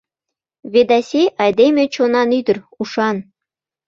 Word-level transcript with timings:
Ведаси— 0.73 1.23
айдеме 1.43 1.83
чонан 1.93 2.29
ӱдыр, 2.39 2.57
ушан. 2.81 3.17